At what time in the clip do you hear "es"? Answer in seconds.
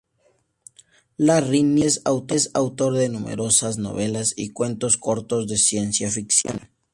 2.43-2.51